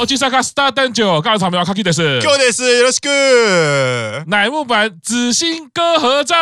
[0.00, 4.24] おちさかスター诞生，高场苗卡基的是，够的是，よろしく。
[4.26, 6.38] 乃木坂紫星歌合战，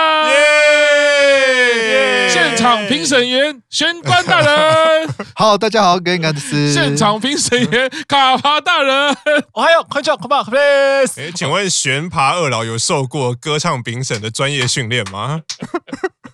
[2.30, 6.72] 现场评审员玄关大人， 好，大家好，我是甘德斯。
[6.72, 9.16] 现场评审员卡帕大人，
[9.52, 11.20] 我还有快叫卡帕克雷斯。
[11.20, 15.40] 哎，请问悬爬二老有受过歌唱评审的专业训练吗？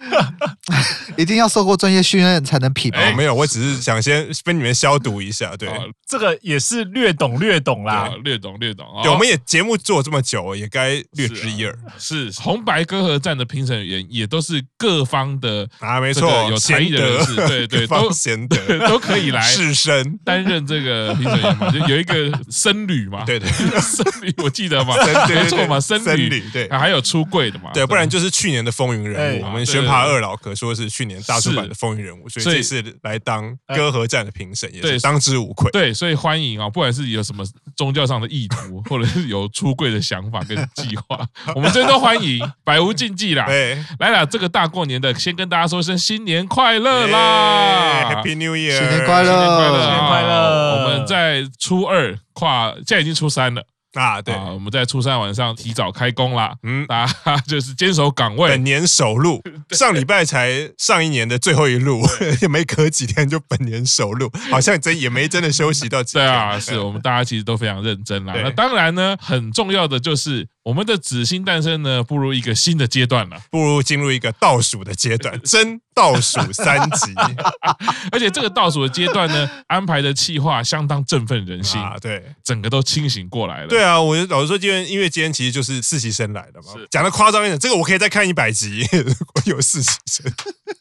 [1.18, 3.00] 一定要受过专业训练才能品吗？
[3.16, 5.56] 没有，我只是想先跟你们消毒一下。
[5.56, 5.70] 对，
[6.08, 8.86] 这个也是略懂略懂啦，略懂略懂。
[9.02, 11.78] 对，我们也节目做这么久，也该略知一二。
[11.98, 18.56] 是红白歌合战的评审员也都是各方的啊，没错，有才艺的人士，对对，都贤德。
[18.88, 24.96] 都可以来试身担任这个评审员嘛，就有一个僧侣嘛，对对，僧侣我记得嘛，
[25.28, 35.70] 没错嘛，僧侣对，还有出柜的嘛，对，不然就是去年的风云人物，我们悬爬二老可说是去年大出版的风云人物，所以这次来当歌和战的评审也是当之无愧。
[35.72, 37.44] 对，所以欢迎啊，不管是有什么
[37.76, 43.46] 宗教上的意图， 或者是有出柜的想法跟计划， 我们这边都欢迎，百无禁忌啦。
[43.46, 50.76] 对，来了，这个大过年的，先跟大家说一声新年快乐啦，Happy New Year，新年快乐，新年快乐。
[50.76, 53.66] 我们在初二跨，现在已经初三了。
[53.96, 62.02] 啊，对，我们在初三晚上提早开工啦，嗯，大家就是坚守岗位，本年首录， 上礼拜才上一年的最后一录，
[62.42, 66.26] 也没隔几天就本年首录，好像真也没真的休息到几天。
[66.26, 68.34] 对啊，是我们大家其实都非常认真啦。
[68.44, 70.48] 那当然呢，很重要的就是。
[70.66, 77.14] 我们的紫星诞生呢，步入一个新的阶段了，步入进入一个倒数的阶段， 真倒数三集，
[78.12, 83.68] 而且这个倒数的阶段呢，安排的企划相当振奋人心啊，对，整个都清醒过来了。
[83.68, 88.84] 对啊，我老实说，今天因为今天其实就是实习生来的嘛，讲的夸张一点，这个我可以再看一百集，
[89.36, 90.26] 我有实习生，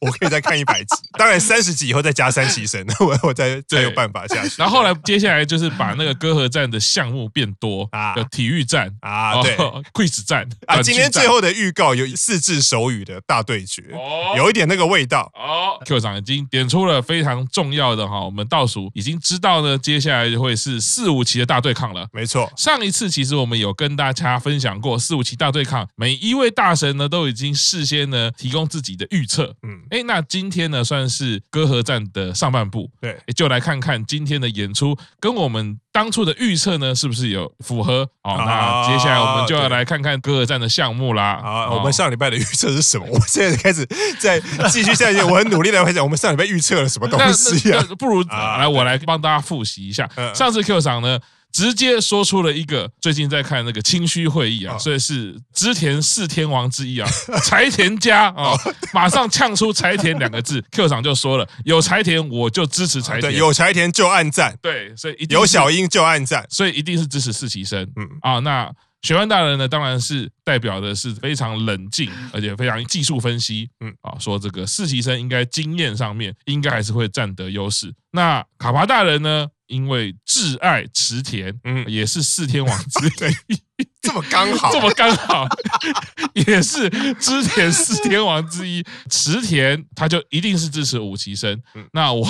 [0.00, 4.54] 我可以再看一百集，当然三十集以后再加三期生，我我再再有办法下去。
[4.56, 9.54] 然后后来接下来就是把那个歌和站的项目变多啊，有体育站啊，对。
[9.92, 10.82] Quiz 战啊！
[10.82, 15.78] 今天最后的预告有四字手语的大对决，哦有一点那个味道哦。
[15.84, 22.06] Q 长已经点出了非常重要的哈，我们倒数已经知道呢，接下来就会是四五期的大对抗了。
[22.12, 29.54] 没错，上一次其实我们有跟大家分享过四五期大对抗，每一位大神呢都已经事先呢提供自己的预测。
[29.62, 38.06] 嗯，哎，那今天呢算是歌合战的上半部，对，就来看看今天的演出跟我们当初的预测呢是不是有符合？
[38.22, 39.94] 哦，那接下来我们就要来看。
[40.02, 43.06] 看各个站的项目啦，好，我们上礼拜的预测是什么？
[43.10, 43.86] 我现在开始
[44.18, 47.80] 在继续下一节，我很努力的回想，我们上礼拜预测了什么东西啊？
[47.96, 50.06] 不如来，我来帮大家复习一下。
[50.34, 51.18] 上次 Q 赏呢，
[51.54, 57.08] 直接说出了一个最近在看那个清虚会议啊，所以是织田四天王之一啊，
[57.46, 58.52] 柴田家啊，
[58.92, 68.06] 马上呛出柴田两个字， Q 厂就说了，有柴田我就支持柴田，有柴田就按赞，对，所以有小樱就按赞，所以一定是支持四期生，嗯。
[68.20, 68.70] 啊，那。
[69.02, 73.94] 玄关大人呢，当然是代表的是非常冷静，而且非常技术分析，嗯。
[74.00, 77.92] 啊，说这个四期生应该经验上面应该还是会占得优势。
[78.12, 83.06] 那卡巴大人呢，因为挚爱池田，嗯，也是四天王之
[83.48, 83.73] 一。
[84.02, 85.46] 这么刚好，这么刚好，
[86.34, 88.84] 也是织田四天王之一。
[89.10, 91.58] 池田，他就一定是支持五期生。
[91.92, 92.24] 那我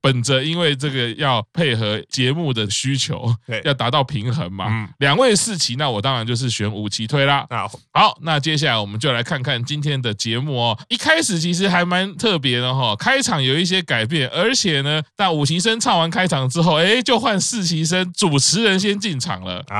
[0.00, 3.34] 本着因为这个要配合节目的需求，
[3.64, 7.44] 要达到平衡嘛，两位四旗，那我当然就是选五旗推啦。
[7.92, 10.78] 好，那接下来我们就来看看今天的节目哦。
[10.88, 19.62] 一开始其实还蛮特别的哈，开场有一些改变，而且呢，但五期生唱完开场之后，哎，就换四旗生主持人先进场了。
[19.68, 19.76] 啊。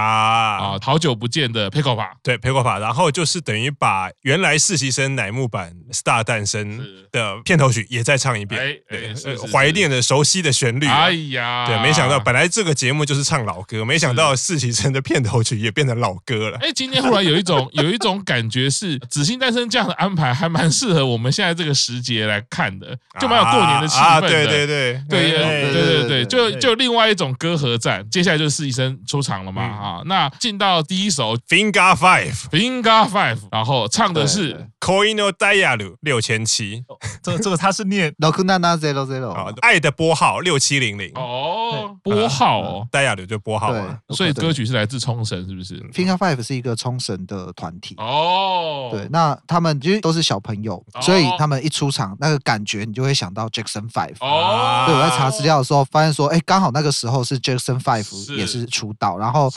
[0.56, 1.46] 啊，好久不见。
[1.46, 10.86] 的佩可法对佩可法，然后就是等于把原来实习生乃木坂 Star 诞生的片头曲也再唱一遍，哎对，怀念的熟悉的旋律。
[10.86, 16.58] 哎呀，对，没想到本来这个节目就是唱老歌，没想到实习生的片头曲也变成老歌了。
[16.58, 24.28] 哎，今天忽然有一种 有一种感觉是紫星诞生这样的安排还蛮适合我们现在这个时节来看的，就蛮有过年的气氛的。
[24.28, 31.36] 对对对对对对对，就就另外一种歌合战，接下来就是实习生出场了嘛啊，那进到第一首。
[31.48, 36.80] Finger Five，Finger Five，然后唱的是《Coino Dial 六千七》，
[37.22, 38.42] 这个这个他是念六七。
[38.42, 41.10] 零零，爱的拨号六七零零。
[41.14, 47.94] 哦，拨号哦，Dial 就拨号嘛，所以歌曲是来自冲绳，是不是？Finger Five 是一个冲绳的团体。
[47.98, 54.84] 哦，对，那他们其实都是小朋友，所以他们一出场那个感觉，你就会想到 Jackson Five 哦。
[54.86, 59.50] 对，我在查资料的时候发现说，哎，刚好那个时候是 Jackson Five 也是出道，然后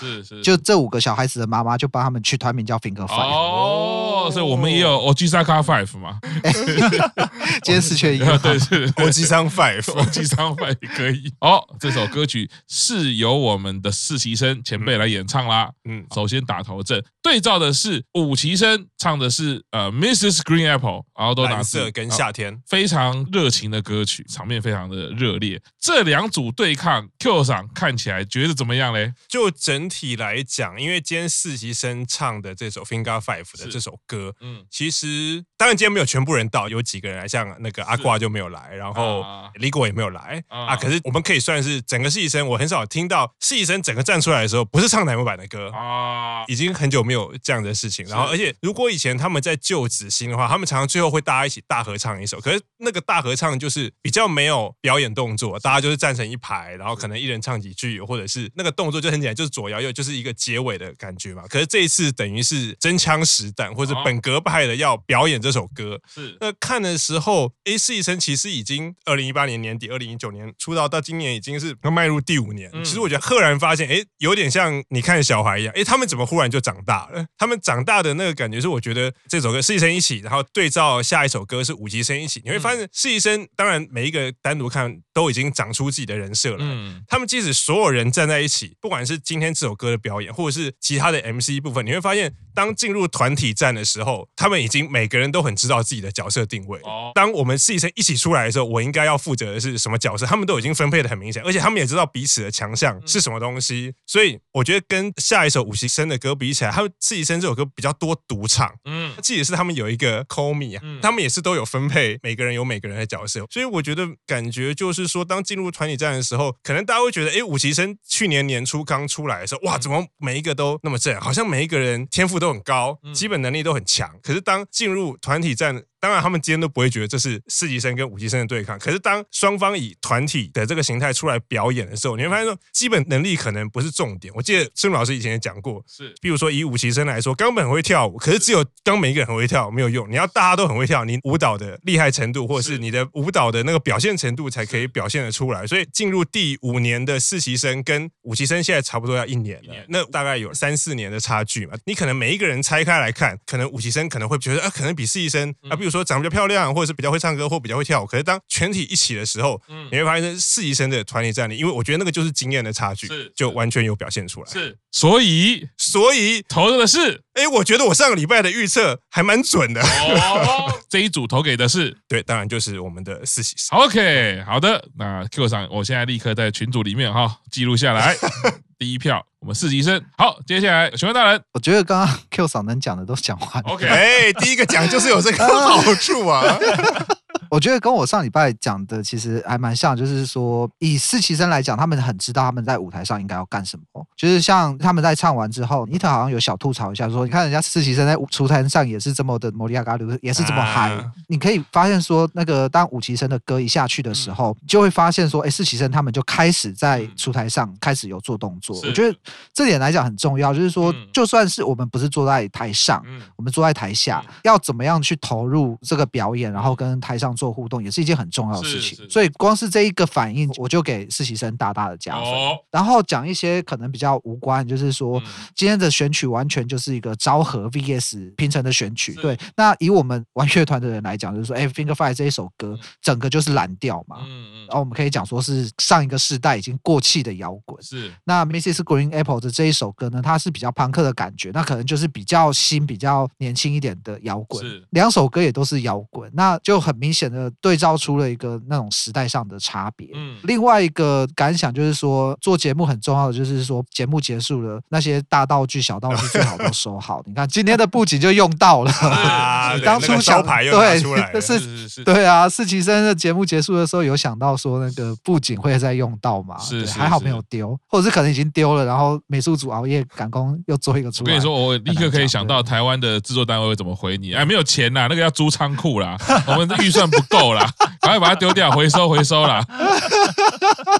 [0.44, 6.20] 就这五个小孩子的妈妈就帮他们取团名叫 Finger Five 哦，哦，所以我们也有 Ojisaka Five 嘛。
[7.64, 11.32] 今天四缺一， 对，是 Ojisaka Five，Ojisaka Five 可以。
[11.42, 15.70] 哦，这首歌曲是由我们的四期生前辈来演唱啦。
[15.86, 20.40] 嗯，首先打头阵，对照的是五期生唱的是呃 Mrs.
[20.40, 25.62] Green Apple，然后都拿色跟夏天，非常热情的歌曲，场面非常的热烈。
[25.80, 29.14] 这两组对抗，Q 赏看起来觉得怎么样嘞？
[29.28, 39.26] 就整体来讲，因为今天四期生唱的这首 Finger Five 的这首歌，嗯，其实当然今天没有全部人到，有几个人来，像那个阿挂就没有来，然后
[39.56, 40.44] 李果也没有来。
[40.48, 40.76] 啊。
[40.76, 48.06] 可是我们可以算是整个实习生，我很少听到实习生整个站出来的时候，不是唱台木版的歌啊，已经很久没有这样的事情。
[48.06, 61.44] 然后，而且如果以前他们在旧子星的话，他们常常最后会大家一起大合唱一首，可是那个大合唱就是比较没有表演动作，大家就是站成一排，然后可能一人唱几句，或者是那个动作就很简单，就是左摇右，就是一个结尾的感觉嘛。
[61.48, 66.00] 可是这一次等于是真枪实弹，或者本格派的要表演这首歌。
[66.14, 72.72] 是那看的时候，A 四一生其实已经二零一八年年底，二零一九年出道到今年已经是要迈入第五年。
[72.84, 77.26] 其实我觉得赫然发现，哎，有点像你看小孩一样，哎，他们怎么忽然就长大了？
[77.38, 86.60] 他们长大的那个感觉是，我觉得这首歌四期生一起，然后对照下一首歌是五级生一起，你会发现四期生当然每一个单独看都已经长出自己的人设了。
[86.62, 96.78] 嗯，他们即使所有人站在一起，不管是今天这首歌的表演，或者是其他的 MC 部分，你会发现，当进入团体战的时候，他们已经每个人都很知道自己的角色定位。
[96.84, 100.26] 哦当我们四期生一起出来的时候，我应该要负责的是什么角色？
[100.26, 103.94] 他们都已经分配的很明显，而且他们也知道彼此的强项是什么东西。
[104.06, 108.70] 所以我觉得跟下一首五习生的歌比起来，他们四期生这首歌比较多独唱。
[108.84, 113.46] 嗯，这也是他们有一个 call me 啊，他们也是都有分配，每个人有每个人的角色。
[113.50, 124.20] 所以我觉得感觉就是说，当进入团体战的时候，可能大家会觉得，哎，五习生去年年初刚出来的时候，哇，怎么每一个都那么正，好像每一个人天赋都很高，基本能力都很强。
[124.22, 128.80] 可是当进入团体战，当然，他们今天都不会觉得这是四级生跟五级生的对抗。
[128.80, 134.34] 可是，当双方以团体的这个形态出来表演的时候，你会发现说，基本能力可能不是重点。
[134.36, 145.68] 我记得孙老师以前也讲过，是，比如说以五级生来说，冈本很会跳舞，可是只有冈本一个人很会跳没有用，你要大家都很会跳，你舞蹈的厉害程度或者是你的舞蹈的那个表现程度才可以表现得出来。
[145.68, 151.74] 所以，进入第五年的四级生跟五级生现在差不多要一年了，那大概有三四年的差距嘛。
[151.86, 163.32] 你可能每一个人拆开来看，可能五级生可能会觉得啊，可能比四级生啊，比如说长得比较漂亮，或者是比较会唱歌或比较会跳舞，可是当全体一起的时候，嗯，你会发现四期生的团体战力，因为我觉得那个就是经验的差距，是。
[163.36, 164.52] 就完全有表现出来。
[164.52, 165.68] 是，所以？
[165.78, 166.42] 所以？
[166.48, 169.82] 投的是，哎，我觉得我上个礼拜的预测还蛮准的。
[169.82, 173.78] 哦， 这一组投给的是，对，当然就是我们的四期生。
[173.78, 178.16] OK，好的，那 Q 上，我现在立刻在群组里面哈记录下来。
[178.80, 180.02] 第一票，我们四级生。
[180.18, 183.70] 好，接下来询问大人，我觉得刚刚 Q 嫂能讲的都讲完了。
[183.70, 186.58] OK，哎，第一个讲就是有这个好处啊。
[187.50, 194.06] 我觉得跟我上礼拜讲的其实还蛮像，就是说以四期生来讲，他们很知道他们在舞台上应该要干什么。
[194.16, 200.92] 就是像他们在唱完之后，尼特好像有小吐槽一下，说你看人家四期生在舞台上也是这么的摩利亚嘎鲁，也是这么嗨。
[200.94, 208.76] 啊、你可以发现说，那个当五期生的歌一下去的时候，嗯、就会发现说，哎，四期生他们就开始在出台上开始有做动作。
[208.84, 209.18] 我觉得
[209.54, 217.36] 这点来讲很重要，就是说，就算是我们不是坐在台上，嗯、我们坐在台下，嗯、要怎么样去投入这个表演，然后跟台上。
[217.40, 222.26] 做互动也是一件很重要的事情，所以光是这一个反应，我就给实习生大大的加分。
[222.70, 225.22] 然后讲一些可能比较无关，就是说
[225.56, 229.14] 今天的选曲完全就是一个昭和 VS 平成的选曲。
[229.14, 234.18] 对，那以我们玩乐团的人来讲，就是说，哎，Finger Five 这一首歌，整个就是蓝调嘛。
[234.22, 234.60] 嗯嗯。
[234.68, 237.82] 然后我们可以讲说是上一个世代已经过气的摇滚。
[237.82, 238.12] 是。
[238.26, 238.80] 那 Mrs.
[238.84, 244.62] Green Apple 的这一首歌呢，它是比较朋克的感觉，那可能就是比较新、比较年轻一点的摇滚。
[244.62, 244.86] 是。
[244.90, 247.30] 两首歌也都是摇滚，那就很明显。
[247.30, 250.10] 的，对照出了一个那种时代上的差别。
[250.16, 257.22] 嗯，另外一个感想就是说，做节目很重要的就是说，节目结束了，那些大道具、小道具最好都收好。
[257.28, 258.92] 你看今天的布景就用到了，
[259.86, 266.58] 当初小牌又拿出来， 是，对啊，四期生的节目结束的时候有想到说那个布景会再用到吗？
[266.60, 271.32] 是，还好没有丢，或者是可能已经丢了，然后美术组熬夜赶工又做一个出来。
[271.32, 277.20] 我跟你说，我立刻可以想到台湾的制作单位会怎么回你，哎，没有钱呐，那个要租仓库啦，我们的预算不。
[277.20, 279.62] 不够啦， 赶快把它丢掉，回收回收啦。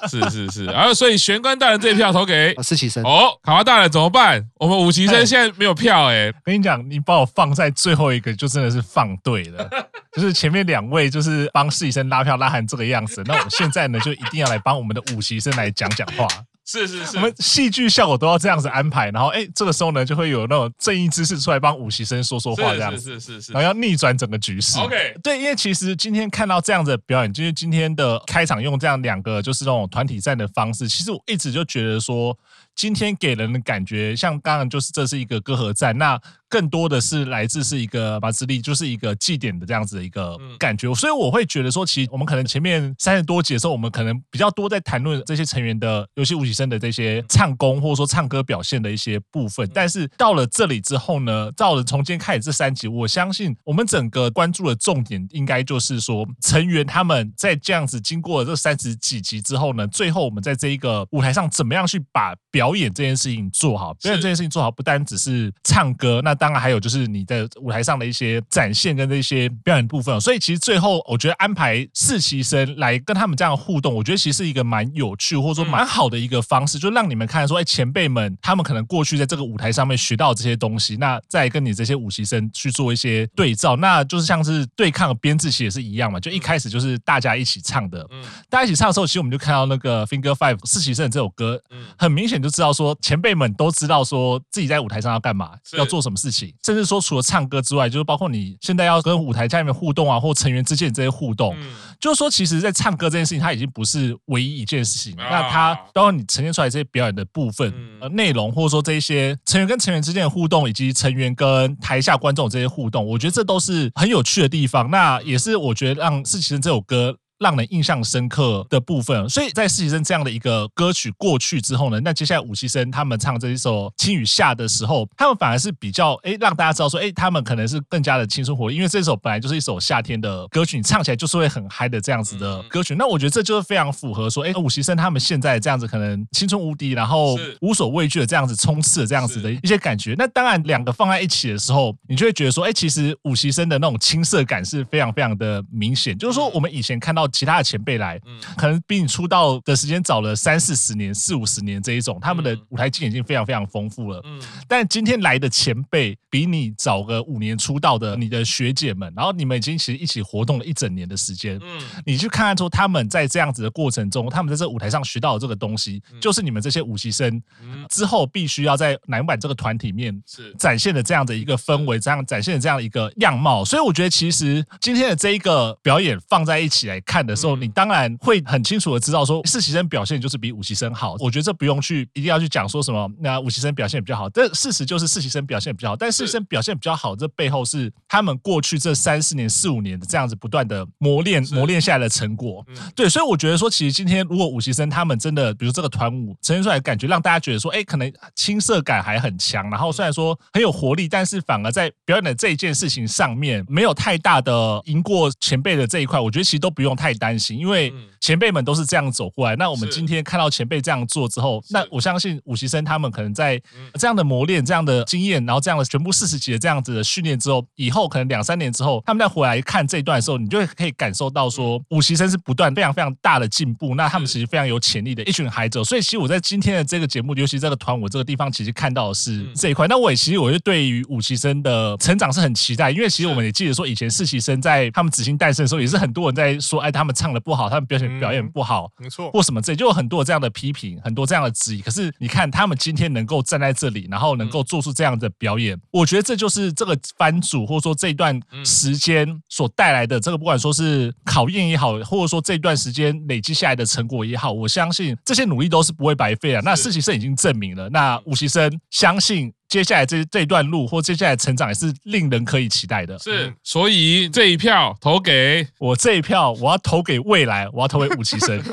[0.10, 4.46] 是 是是，然后所以玄关大人这一票投给四期生哦，卡哇大人怎么办？
[4.60, 6.34] 我们五旗生现在没有票哎、欸。
[6.44, 9.70] 跟你讲，你把我放在最后一个，就真的是放对了。
[10.12, 16.28] 就是前面两位就是帮四期生拉票拉成这个样子，那我们现在呢就一定要来帮我们的五旗生来讲讲话。
[16.72, 24.78] 是是是，我们戏剧效果都要这样子安排，然后哎，这个时候呢，就会有那种正义之士出来帮武习生说说话，这样子，是是是是，然后要逆转整个局势。
[24.80, 32.38] OK，对，因为其实今天看到这样子的表演，就是今天的开场用这样两个就是那种团体战的方式，其实我一直就觉得说。
[32.76, 36.18] 今天给人的感觉，像当然就是这是一个歌合战，那
[36.50, 70.20] 更多的是来自是一个马自立，就是一个祭典的这样子的一个感觉，所以我会觉得说，其实我们可能前面三十多集的时候，我们可能比较多在谈论这些成员的，尤其吴启生的这些唱功或者说唱歌表现的一些部分，但是到了这里之后呢，到了从今天开始这三集，我相信我们整个关注的重点应该就是说，成员他们在这样子经过了这三十几集之后呢，最后我们在这一个舞台上怎么样去把表表演这件事情做好，表演这件事情做好，不单只是唱歌，那当然还有就是你的舞台上的一些展现跟这些表演部分。
[70.20, 88.06] 所以其实最后我觉得安排实习生来跟他们这样互动，我觉得其实是一个蛮有趣或者说蛮好的一个方式，就让你们看说，哎，前辈们他们可能过去在这个舞台上面学到这些东西，那再跟你这些武习生去做一些对照，那就是像是对抗编制其实也是一样嘛，就一开始就是大家一起唱的，
[88.50, 91.60] 大家一起唱的时候，其实我们就看到那个 Finger Five 实习生这首歌，
[91.98, 92.50] 很明显就。
[92.50, 101.56] 知道说前辈们都知道说自己在舞台上要干嘛，要做什么事情，甚至说除了唱歌之外，就是包括你现在要跟舞台下面互动啊，或成员之间这些互动，
[102.00, 105.16] 就是说其实，在唱歌这件事情，它已经不是唯一一件事情。
[105.18, 114.90] 那它包括你呈现出来这些表演的部分、呃内容，或者说这一些成员跟成员之间的互动，以及成员跟台下观众这些互动，我觉得这都是很有趣的地方。
[114.90, 117.16] 那也是我觉得让实习生这首歌。
[117.40, 132.94] 让人印象深刻的部分，所以在实习生这样的一个歌曲过去之后呢，那接下来武崎生他们唱这一首《青与夏》的时候，他们反而是比较哎，让大家知道说，哎，他们可能是更加的青春活力，因为这首本来就是一首夏天的歌曲，你唱起来就是会很嗨的这样子的歌曲。
[132.96, 140.14] 那我觉得这就是非常符合说，哎，武崎生他们现在这样子可能青春无敌，然后无所畏惧的这样子冲刺的这样子的一些感觉。
[140.18, 147.29] 那当然，两个放在一起的时候，你就会觉得说，哎，其实武崎生的那种青涩感是非常非常的明显，就是说我们以前看到。
[147.32, 148.20] 其他的前辈来，
[148.58, 154.22] 可能比你出道的时间早了三四十年、四五十年这一种，他们的舞台经验已经非常非常丰富了。
[154.26, 161.60] 嗯，但今天来的前辈比你早个五年出道的你的学姐们，然后你们已经其实一起活动了一整年的时间。
[161.62, 167.42] 嗯，你去看看说他们在这样子的过程中，他们在这个舞台上学到的这个东西，就是你们这些武习生
[167.90, 170.20] 之后必须要在乃木坂这个团体面
[170.58, 173.64] 展现的这样的一个氛围，这样展现的这样的一个样貌。
[173.64, 177.19] 所以我觉得其实今天的这一个表演放在一起来看。
[177.26, 181.16] 的时候，你当然会很清楚的知道说，实习生表现就是比武习生好。
[181.20, 184.30] 我觉得这不用去一定要去讲说什么，那武习生表现比较好。
[184.30, 185.96] 但事实就是实习生表现比较好。
[185.96, 192.66] 但实习生表现比较好，这背后是他们过去这三四年、四五年的这样子不断的磨练、磨练下来的成果。
[192.96, 209.56] 对，所以我觉得说，其实今天如果武习生他们真的，比如这个团舞呈现出来的感觉，让大家觉得说，哎，可能青涩感还很强，然后虽然说很有活力，但是反而在表演的这一件事情上面没有太大的赢过前辈的这一块，我觉得其实都不用太太担心，因为前辈们都是这样走过来。
[209.56, 213.62] 那我们今天看到前辈这样做之后，那我相信武崎生他们可能在
[213.94, 223.96] 这样的磨练、这样的经验，然后这样的全部四十集的这样子的训练之后，以后可能两三年之后，他们再回来看这一段的时候，你就可以感受到说，武崎生是不断非常非常大的进步。
[223.96, 225.84] 那他们其实非常有潜力的一群孩子。
[225.84, 229.88] 所以其实我在今天的这个节目，尤其这个团舞这个地方，其实看到的是这一块。
[229.88, 237.70] 那我也其实我就对于武崎生的成长是很期待，因为其实我们也记得说，以前实习生在他们紫星诞生的时候，也是很多人在说，哎，他们唱的不好。
[237.70, 241.82] 他们表现表演不好，没错，或什么这就有很多这样的批评，很多这样的质疑。
[241.82, 256.62] 可是你看，他们今天能够站在这里，然后能够做出这样的表演，我觉得这就是这个番组或者说这一段时间所带来的这个，不管说是考验也好，或者说这段时间累积下来的成果也好，我相信这些努力都是不会白费啊。
[256.64, 259.54] 那实习生已经证明了，那武崎生相信。
[259.70, 263.18] 接下来这这一段路或接下来成长也是令人可以期待的。
[263.20, 268.60] 是，所以这一票投给我，这一票我要投给未来，我要投给武崎生。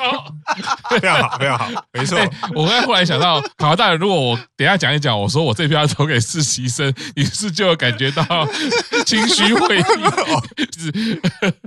[0.88, 2.16] 非常好，非常好，没错。
[2.18, 8.24] 欸、 我刚才忽然想到，卡大人，如果我等一下讲一讲，我说我这一票要投给实习生，你是就有感觉到
[9.04, 9.82] 情绪会议。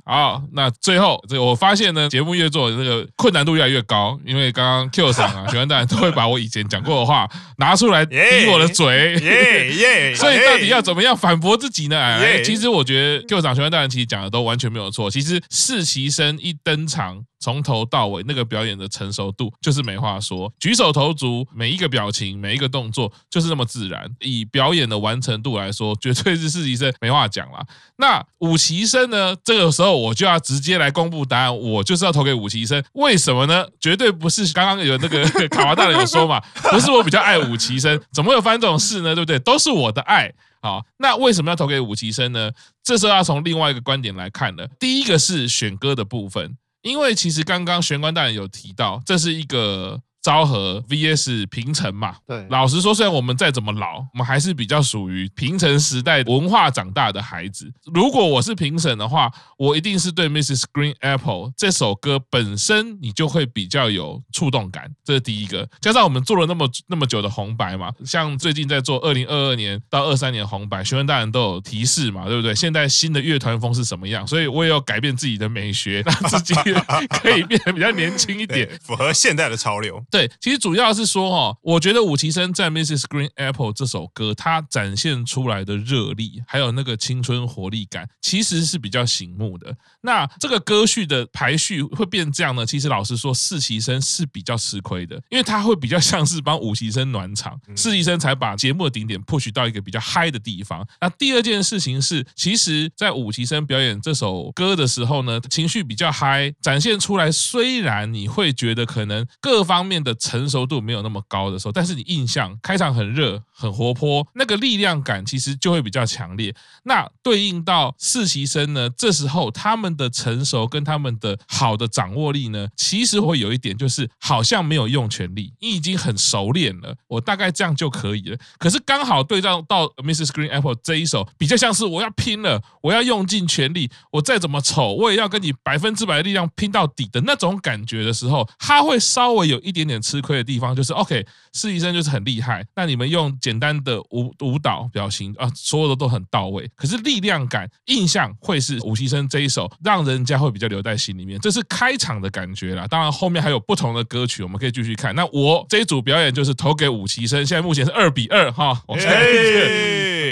[0.06, 8.18] 好，那最后这个我发现呢，节目越做这个困难度越来越高，因为刚刚 Q 上啊，喜欢大人都会把我以前讲过的话拿出来逼
[8.52, 9.19] 我的嘴。
[9.22, 10.16] 耶耶！
[10.16, 12.00] 所以到底要怎么样反驳自己呢？
[12.00, 15.10] 哎，其实我觉得 Q 长玄关大人其实讲的都完全没有错。
[15.10, 17.24] 其实实习生一登场。
[17.42, 24.06] 从头到尾那个表演的成熟度就是没话说，举手投足每一个表情每一个动作就是那么自然。
[24.20, 27.66] 以表演的完成度来说，绝对是实习生没话讲了。
[27.96, 29.34] 那五期生呢？
[29.42, 32.84] 这个时候我就要直接来公布答案，我就是要投给五期生。
[32.92, 33.66] 为什么呢？
[33.80, 39.09] 绝对不是刚刚有那个 卡娃大人有说嘛，不是我比较爱五期生，怎么会有发生这种事呢？
[39.16, 39.40] 对不对？
[39.40, 40.34] 都是我的爱。
[40.62, 42.52] 好，那为什么要投给武其生呢？
[42.84, 44.68] 这时候要从另外一个观点来看了。
[44.80, 46.58] 第一个是选歌的部分。
[46.82, 50.02] 因为其实刚刚玄关大人有提到，这是一个。
[50.22, 57.72] 昭和 VS 平成嘛，对，老实说，虽然我们再怎么老，我们还是比较属于平成时代文化长大的孩子。
[57.94, 60.64] 如果我是评审的话，我一定是对 Mrs.
[60.74, 65.68] Green Apple 这首歌本身，你就会比较有触动感，这是第一个。
[65.80, 72.54] 加上我们做了那么那么久的红白嘛，像最近在做二零二二年到二三年红白，学问大人都有提示嘛，对不对？
[72.54, 74.28] 现在新的乐团风是什么样？
[74.28, 76.54] 所以我也要改变自己的美学，让自己
[77.22, 80.04] 可以变得比较年轻一点，符合现代的潮流。
[80.12, 83.02] 对，其实主要是说哈，我觉得五期生在《Mrs.
[83.04, 89.76] Green Apple》这首歌，它展现出来的热力，还有那个青春活力感，其实是比较醒目的。
[90.02, 92.66] 那这个歌序的排序会变这样呢？
[92.66, 100.88] 其实老实说，四期生是比较吃亏的，因为他会比较像是帮五期生暖场，四期生才把节目的顶点 push 到一个比较嗨的地方。
[101.02, 116.54] 那第二件事情是，其实，在五期生表演这首歌的时候呢，情绪比较嗨，展现出来，虽然你会觉得可能各方面的成熟度没有那么高的时候，但是你印象开场很热、很活泼，那个力量感其实就会比较强烈。
[116.84, 128.38] 那对应到实习生呢，这时候他们的成熟跟他们的好的掌握力呢，其实会有一点就是好像没有用全力，你已经很熟练了，我大概这样就可以了。
[128.58, 130.28] 可是刚好对照到 Mrs.
[130.28, 149.68] Green Apple 这一首，比较像是我要拼了，我要用尽全力，我再怎么丑，我也要跟你百分之百的力量拼到底的那种感觉的时候，他会稍微有一点点吃亏的地方，就是 OK，实习生就是很厉害，那你们用简单的舞舞蹈表情啊，所有的都很到位，可是力量感印象会是五期生这一首。
[149.82, 152.86] 让人家会比较留在心里面，这是开场的感觉啦。
[152.88, 155.16] 当然后面还有不同的歌曲，我们可以继续看。
[155.16, 158.84] 那我这一组表演就是投给五期生，现在目前是二比二哈。
[158.86, 159.20] 我现在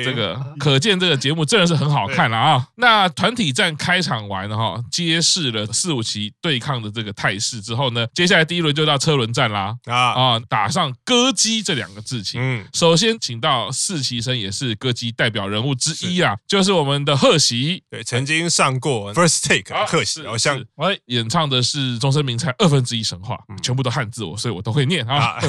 [0.08, 2.68] 这个可见这个节目真的是很好看了啊。
[2.76, 12.39] 那团体战开场完了哈，揭示了四五期对抗的这个态势之后呢，接下来第一轮就到车轮战啦啊啊，打上歌姬这两个字情。
[12.41, 19.48] 嗯，首先请到四期生也是歌姬代表人物之一啊，就是我们的贺喜，对，曾经上过 First。
[19.48, 25.39] Take 贺喜，好像哎，演唱的是终身名菜二分之一神话，全部都汉字，我所以我都会念啊。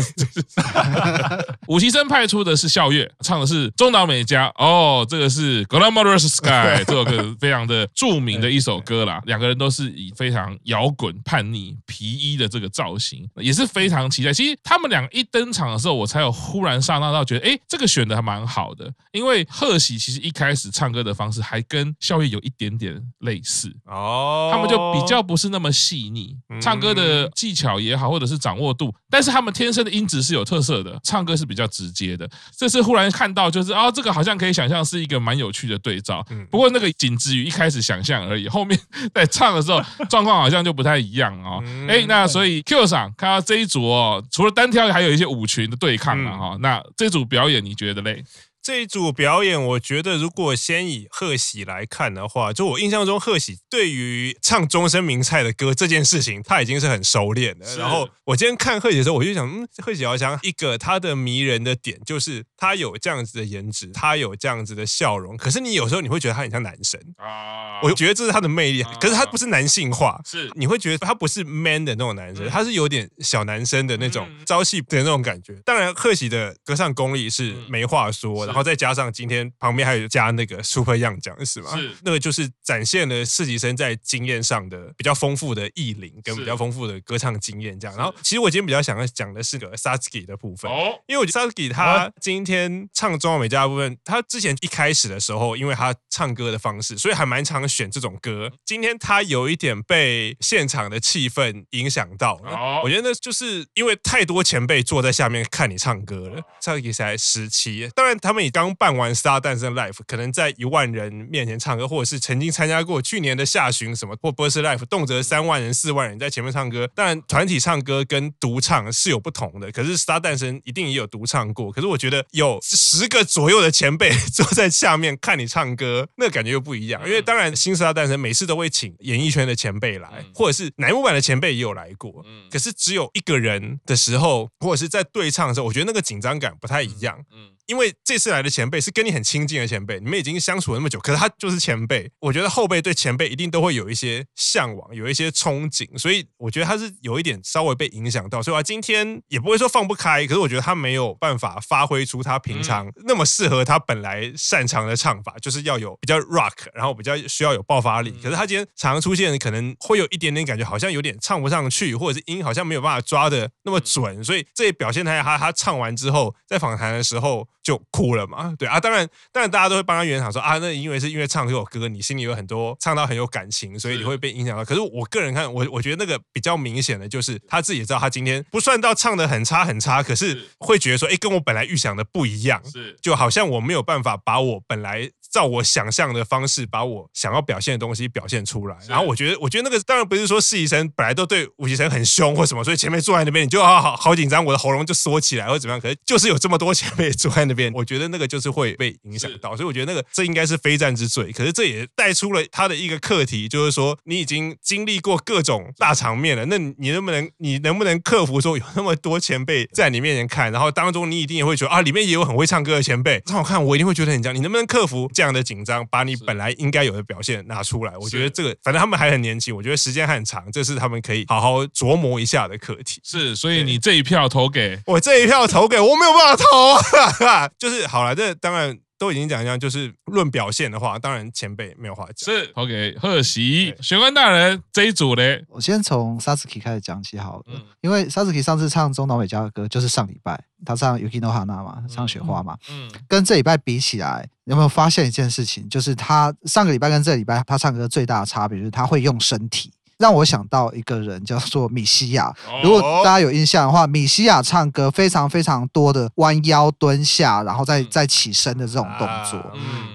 [1.66, 9.20] 五期生派出的是笑月，唱的是中岛美嘉哦，这个是 Glamorous Sky 这首歌非常的著名的一首歌啦。
[9.26, 14.32] 两个人都是以非常摇滚叛逆皮衣的这个造型，也是非常期待。
[14.32, 23.70] 其实他们两个一登场的时候，我才有忽然刹那到觉得，哎，这个选的还蛮好的，因为贺喜其实一开始唱歌的方式还跟孝月有一点点类似。
[23.86, 32.28] 哦，他们就比较不是那么细腻，唱歌的技巧也好，或者是掌握度，但是他们天生的音质是有特色的，唱歌是比较直接的。
[32.56, 36.24] 这次忽然看到，就是哦，这个好像可以想象是一个蛮有趣的对照。
[36.50, 38.78] 不过那个仅止于一开始想象而已，后面
[39.12, 41.62] 在唱的时候状况好像就不太一样哦。
[41.88, 46.56] 哎，那所以 Q 赏看到这一组哦，除了单挑，还有一些舞群的对抗啊哈。
[46.60, 48.24] 那这组表演你觉得嘞？
[48.68, 57.64] 这一组表演，我觉得如果先以贺喜来看的话，就我印象中，贺喜对于唱终身名菜的歌这件事情，他已经是很熟练的。
[57.78, 65.34] 然后我今天看贺喜的时候，我就想，嗯，贺喜好像一个他的迷人的点，就是他有这样子的颜值，他有这样子的笑容。
[65.38, 68.84] 可是你有时候你会觉得他很像男生啊，我觉得这是他的魅力。
[69.00, 75.54] 可是他不是男性化，是你会觉得他不是 man 的那种男生，他是有点小男生的那种朝气的那种感觉。
[75.64, 78.48] 当然，贺喜的歌唱功力是没话说的。
[78.48, 81.76] 然后再加上今天旁边还有加那个 Super Young 讲是吗？
[81.76, 87.96] 是，那个就是展现了实习生在经验上的比较丰富的艺龄跟比较丰富的歌唱经验这样。
[87.96, 98.50] 然后其实我今天比较想要讲的是个 Satsuki 的部分，哦因为我觉得 Satsuki 他今天唱中岛美嘉的部分，他之前一开始的时候，因为他唱歌的方式，所以还蛮常选这种歌。
[98.64, 106.42] 今天他有一点被现场的气氛影响到哦，我觉得那就是因为太多前辈坐在下面看你唱歌了。
[106.62, 108.37] Satsuki 才十七，当然他们。
[108.38, 116.88] 们也刚办完《Star 诞生 Live》，可能在一万人面前唱歌，或者是曾经参加过去年的下旬什么或 Birth Live，动辄三万人、四万人在前面唱歌。
[116.94, 119.72] 当然，团体唱歌跟独唱是有不同的。
[119.72, 121.72] 可是《Star 诞生》一定也有独唱过。
[121.72, 127.02] 可是我觉得有十个左右的前辈 坐在下面看你唱歌，那个感觉又不一样。
[127.04, 132.24] 因为当然，新《Star 诞生》每次都会请演艺圈的前辈来，或者是乃木坂的前辈也有来过。
[132.50, 137.18] 可是只有一个人的时候，或者是在对唱的时候，我觉得那个紧张感不太一样。
[137.32, 137.50] 嗯。
[137.68, 142.10] 因为这次来的前辈是跟你很亲近的前辈，你们已经相处了那么久，可是他就是前辈。
[142.20, 148.42] 我觉得后辈对前辈一定都会有一些向往，有一些憧憬，所以我觉得他是有一点稍微被影响到。
[148.42, 158.14] 所以，啊今天也不会说放不开，可是我觉得他没有办法发挥出他平常那么适合他本来擅长的唱法，就是要有比较 rock，然后比较需要有爆发力。
[158.22, 164.24] 可是他今天常常出现，可能会有一点点感觉，好像有点唱不上去，或者是音好像没有办法抓的那么准。
[164.24, 167.46] 所以这也表现他他他唱完之后，在访谈的时候。
[167.68, 174.64] 就哭了嘛，对啊，当然，当然大家都会帮他圆场说啊，那因为是因为唱这首歌，你心里有很多唱到很有感情，所以你会被影响到。
[174.64, 185.10] 可是我个人看，我我觉得那个比较明显的就是他自己也知道，他今天不算到唱的很差很差，可是会觉得说，哎，跟我本来预想的不一样，是就好像我没有办法把我本来。
[185.30, 188.76] 照我想象的方式，把我想要表现的东西表现出来。
[188.88, 195.80] 然后我觉得，我觉得那个当然不是说实习生本来都对武期生很凶或什么，所以前辈坐在那边你就好好好紧张，我的喉咙就缩起来或者怎么样。
[195.80, 199.56] 可是就是有这么多前辈坐在那边，我觉得那个就是会被影响到。
[199.56, 201.30] 所以我觉得那个这应该是非战之罪。
[201.32, 214.34] 可是这也带出了他的一个课题，就是说你已经经历过各种大场面了，那你能不能你能不能克服说有那么多前辈在你面前看，然后当中你一定也会觉得啊，里面也有很会唱歌的前辈，让我看我一定会觉得很紧张。
[214.34, 215.10] 你能不能克服？
[215.18, 223.00] 这样的紧张，把你本来应该有的表现拿出来，我觉得这个，反正他们还很年轻，我觉得时间还很长，这是他们可以好好琢磨一下的课题。
[223.02, 228.78] 是，所以你这一票投给我，这一票投给我没有办法投啊， 就是好了，这当然。
[228.98, 232.34] 都已经讲一样，就是论表现的话，当然前辈没有话讲。
[232.34, 237.44] 是，OK，贺喜玄关大人这一组嘞，我先从 Satsuki 开始讲起好了。
[237.46, 242.58] 嗯，因为 Satsuki 上次唱中岛美嘉的歌就是上礼拜他唱 Yuki no Hana 嘛，唱雪花嘛。
[242.70, 245.68] 嗯，跟这礼拜比起来，有没有发现一件事情？
[245.68, 249.72] 就是他上个礼拜跟这礼拜他唱歌最大的差别就是他会用身体。
[249.98, 252.32] 让我想到一个人叫做米西亚。
[252.62, 259.38] 如果大家有印象的话，米西亚唱歌非常非常多的弯腰蹲下，然后再再起身的这种动作。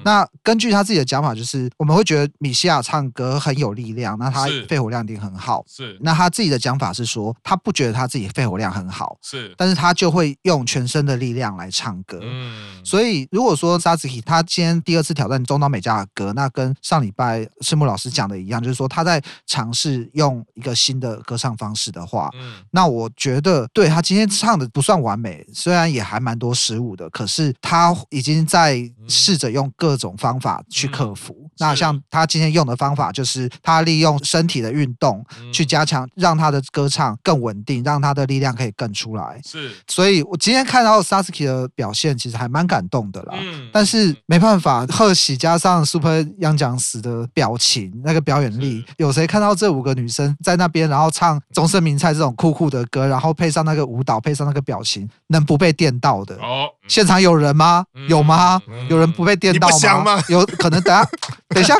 [0.03, 5.63] 那根据他自己的讲法，就是我们会觉得米西亚唱歌很有力量，那他肺活量一定很好。
[5.65, 5.97] 是。
[6.01, 9.17] 那他自己的讲法是说，他不觉得他自己肺活量很好。
[9.21, 9.55] 是。
[9.57, 12.19] 但是他就会用全身的力量来唱歌。
[12.21, 12.83] 嗯。
[12.83, 19.92] 所以如果说 Satsuki 他今天第二次挑战中岛美嘉的歌，那跟上礼拜赤木老师讲的一样，就是说他在尝试。
[20.13, 31.33] 用一个新的歌唱方式的话，嗯，那我觉得对他今天唱的不算完美，虽然也还蛮多失误的，可是他已经在试着用各种方法去克服。
[31.33, 39.39] 嗯、那像他今天用的方法，就是他利用身体的运动去加强，让他的歌唱更稳定，让他的力量可以更出来。
[39.45, 43.35] 是，所以我今天看到 Satsuki 的表现，其实还蛮感动的啦。
[43.39, 56.35] 嗯，但是没办法，贺喜加上 Super Young Guns 的表情，那个表演力，有谁看到这五个女生在那边，然后唱中森明菜这种酷酷的歌，然后配上那个舞蹈，配上那个表情，能不被电到的？
[56.37, 57.85] 哦，现场有人吗？
[58.07, 58.61] 有吗？
[58.89, 60.15] 有人不被电到吗？
[60.15, 61.05] 吗有可能等下，
[61.49, 61.75] 等一下，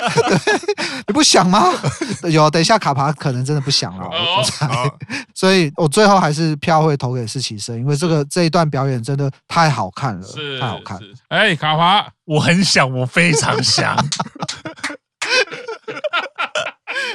[1.07, 1.63] 你不想吗？
[2.29, 4.05] 有，等一下卡帕可能真的不想了。
[4.05, 4.67] 我猜，
[5.33, 10.27] 所以我最后还是票会投给四期生，因为这个这一段表演真的太好看了，
[10.59, 11.03] 太好看了。
[11.29, 13.95] 哎，卡帕，我很想，我非常想。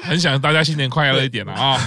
[0.09, 1.79] 很想大家新年快乐一点了啊！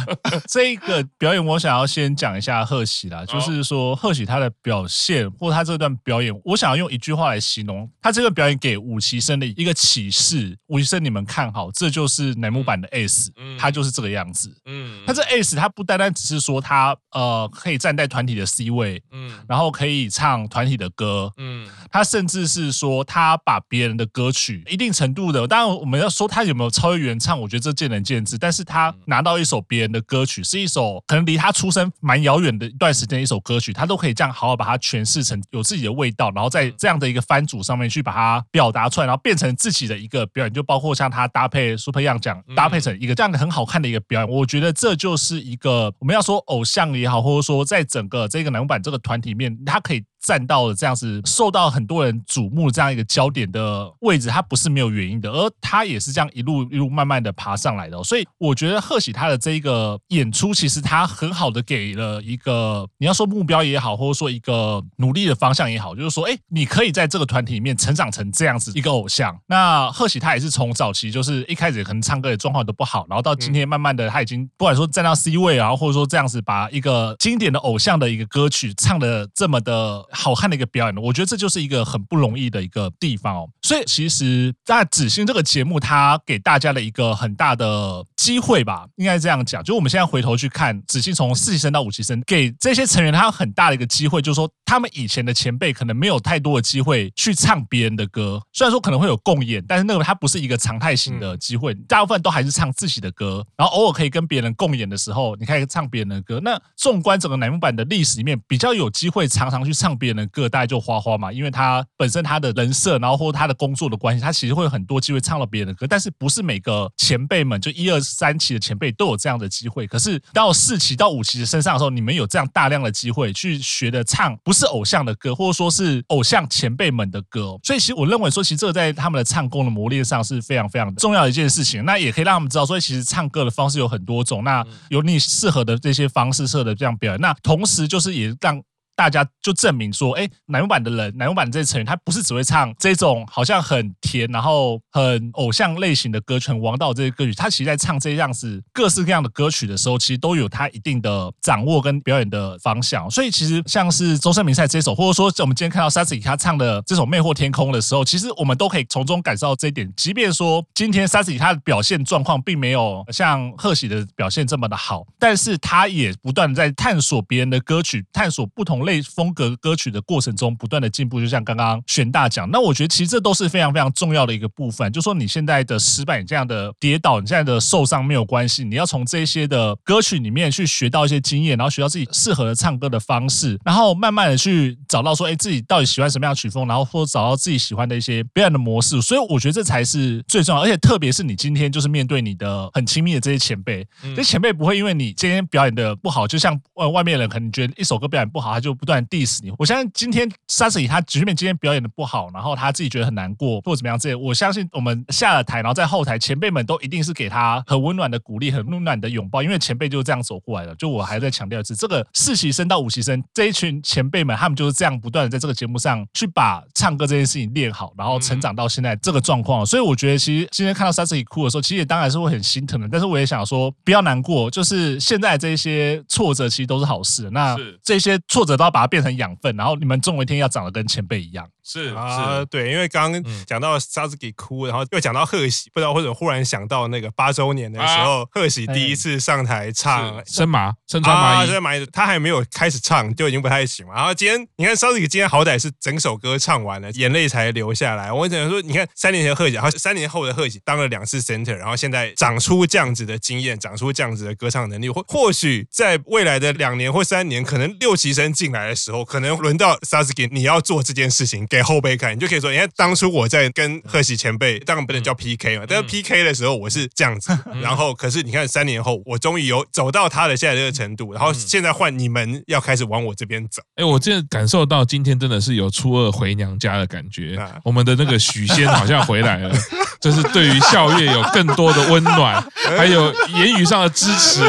[0.46, 10.56] 这个表演我想要先讲一下贺喜啦，就是说贺喜他的表现或他这段表演，我想要用一句话来形容他这个表演给五期生的一个启示。
[10.66, 14.54] 五期生，你们看好，这就是乃木坂的 S，他就是这个样子。
[14.66, 27.69] 嗯，他这 S，他不单单只是说他呃可以站在团体的 C 位，嗯，然后可以唱团体的歌，嗯，他甚至是说他把别人的歌曲一定程度的，当然我们要说他有没有超越原唱，我觉得这。
[27.72, 58.02] 见仁见智，但是他拿到一首别人的歌曲，是一首可能离他出生蛮遥远的一段时间的一首歌曲，他都可以这样好好把它诠释成有自己的味道，然后在这样的一个番组上面去把它表达出来，然后变成自己的一个表演，就包括像他搭配 Super Young 这样搭配成一个这样的很好看的一个表演，我觉得这就是一个我们要说偶像也好，或者说在整个这个男版这个团体面，他可以站到了这样子受到很多人瞩目这样一个焦点的位置，他不是没有原因的，而他也是这样一路一路慢慢的爬上来的。
[58.04, 69.38] 所以我觉得贺喜他的这一个演出，其实他很好的给了一个你要说目标也好，或者说一个努力的方向也好，就是说，哎，你可以在这个团体里面成长成这样子一个偶像。
[69.46, 83.48] 那贺喜他也是从早期就是一开始可能唱歌的状况都不好，然后到今天慢慢的他已经不管说站到 C 位啊，或者说这样子把一个经典的偶像的一个歌曲唱的这么的好看的一个表演，我觉得这就是一个很不容易的一个地方哦。
[83.62, 89.62] 所以其实在《紫星》这个节目，它给大家的一个很大的机会吧，应该这样讲。
[89.62, 106.40] 就我们现在回头去看《紫星》从四期生到五期生，给这些成员他有很大的一个机会，就是说他们以前的前辈可能没有太多的机会去唱别人的歌，虽然说可能会有共演，但是那个它不是一个常态型的机会，大部分都还是唱自己的歌，然后偶尔可以跟别人共演的时候，你可以唱别人的歌。
[106.42, 115.86] 那纵观整个乃木坂的历史里面，比较有机会常常去唱别人的歌，大概就花花嘛，因为他本身他的人设，然后或他的工作的关系，他其实会有很多机会唱到别人的歌。
[115.86, 119.86] 但是不是每个前辈们，就一二三期的前辈都有这样的机会。
[119.86, 127.58] 可是到四期到五期的身上的时候，你们有这样大量的机会去学的唱不是偶像的歌，或者说是偶像前辈们的歌。
[127.62, 131.84] 所以其实我认为说，其实这个在他们的唱功的磨练上是非常非常重要的一件事情。
[131.84, 134.42] 那也可以让他们知道，所以其实唱歌的方式有很多种。
[134.42, 137.20] 那有你适合的这些方式，适合的这样表演。
[137.20, 138.60] 那同时就是也让。
[139.00, 153.10] 大家就证明说，哎，乃木坂的人，乃木坂这些成员，他不是只会唱这种好像很甜，然后很偶像类型的歌曲，王道这些歌曲，他其实在唱这样子各式各样的歌曲的时候，其实都有他一定的掌握跟表演的方向。
[153.10, 159.90] 所以其实像是周深、明赛这首，或者说我们今天看到 Sasuke 他唱的这首《魅惑天空》的时候，其实我们都可以从中感受到这一点。
[159.96, 168.89] 即便说今天 Sasuke 他的表现状况并没有像贺喜的表现这么的好，但是他也不断在探索别人的歌曲，探索不同类。
[169.02, 174.90] 风格歌曲的过程中不断的进步，就像刚刚玄大讲，那我觉得其实这都是非常非常重要的一个部分。
[174.92, 189.00] 就说你现在的失败，你这样的跌倒，你现在的受伤没有关系，你要从这些的歌曲里面去学到一些经验，然后学到自己适合的唱歌的方式，然后慢慢的去找到说，哎，自己到底喜欢什么样的曲风，然后或者找到自己喜欢的一些表演的模式。
[189.02, 199.52] 所以我觉得这才是最重要，而且特别是你今天就是面对你的很亲密的这些前辈，这些前辈不会因为你今天表演的不好，就像外外面的人可能觉得一首歌表演不好，他就不断 diss 你。
[199.58, 210.74] 我相信今天 Sasuke 他即便今天表演的不好，然后他自己觉得很难过或者怎么样，这些我相信我们下了台，然后在后台前辈们都一定是给他很温暖的鼓励，很温暖的拥抱，因为前辈就是这样走过来的。
[210.76, 219.66] 就我还在强调一次，这个四期生到五期生这一群前辈们，他们就是这样不断的在这个节目上去把唱歌这件事情练好，然后成长到现在这个状况。
[219.66, 222.88] 所以我觉得，其实今天看到 Sasuke 哭的时候，其实也当然是会很心疼的。
[222.90, 227.28] 但是我也想说，不要难过，就是现在这些挫折其实都是好事。
[227.30, 231.46] 那这些挫折到要把它变成养分，然后你们总有一天要长得跟前辈一样。
[231.62, 243.94] 是啊，对，因为刚刚讲到 Sasuke 哭，然后又讲到贺喜，不知道或者忽然想到那个八周年的时候，贺喜第一次上台唱《生麻身穿麻衣》，身麻衣，他还没有开始唱就已经不太行了。
[243.94, 248.10] 然后今天你看 Sasuke 今天好歹是整首歌唱完了，眼泪才流下来。
[248.10, 273.62] 我只能说，你看三年前贺喜，然后三年后的贺喜当了两次 center，然后现在长出这样子的经验，长出这样子的歌唱能力，或或许在未来的两年或三年，可能六期生进来的时候，可能轮到 Sasuke 你要做这件事情给后辈看，你就可以说，你看当初我在跟贺喜前辈，当然不能叫 PK 嘛，但是 PK 的时候我是这样子， 然后可是你看三年后，我终于有走到他的现在这个程度，然后现在换你们要开始往我这边走。
[273.76, 279.54] 哎，我真的感受到今天真的是有初二回娘家的感觉，我们的那个许仙好像回来了，
[280.00, 282.42] 就是对于校月有更多的温暖，
[282.76, 284.40] 还有言语上的支持。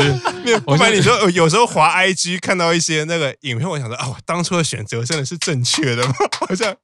[0.66, 6.14] 我发现你说有时候滑 IG 看到一些那个影片，我想说，哦，当初的选择真的是正确的吗？
[6.40, 6.76] 好像。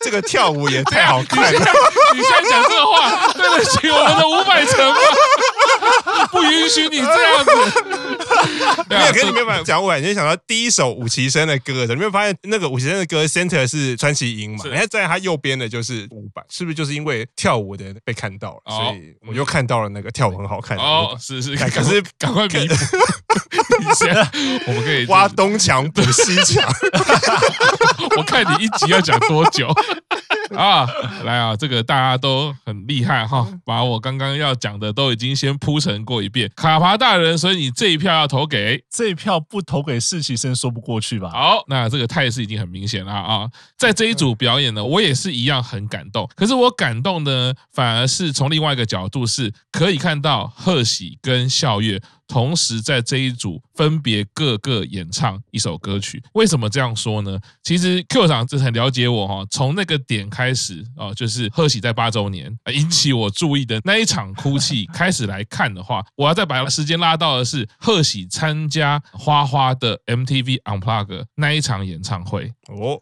[0.00, 1.58] 这个跳舞也太好看了！
[2.14, 4.96] 你现在讲这个话，对得起我们的五百层吗？
[6.30, 7.50] 不允许你这样子。
[8.88, 14.64] 没有，可是你没有办法讲五百，你就想到第一首武崎生的歌的，你没有发现那个武崎生的歌 center 是川崎英嘛？
[14.66, 20.82] 然后在他右边的就是五百，是不是就是因为跳舞的被看到了，所以我就看到了那个跳舞很好看的。
[20.82, 22.74] 哦，是是，可是赶快弥补。
[24.66, 26.62] 我们可以挖东墙补西墙。
[28.16, 29.68] 我看你一集要讲多久
[30.56, 30.86] 啊？
[31.24, 36.50] 来啊，这个大家都很厉害哈，把我刚刚要讲的都已经先铺陈过一遍。
[36.56, 41.30] 卡帕大人，所以你这一票要投给这一票不投给四期生说不过去吧？
[41.30, 43.48] 好，那这个态势已经很明显了啊。
[43.76, 46.28] 在这一组表演呢，我也是一样很感动。
[46.34, 52.00] 可是我感动呢，反而是从另外一个角度，是可以看到贺喜跟笑月。
[52.28, 56.22] 同时在这一组分别各个演唱一首歌曲。
[56.34, 57.38] 为什么这样说呢？
[57.64, 73.00] 其实 Q 长这很了解我哈，从那个点开始哦，就是贺喜在八周年引起我注意的那一场哭泣开始来看的话， 我要再把时间拉到的是贺喜参加花花的 MTV Unplug 那一场演唱会哦。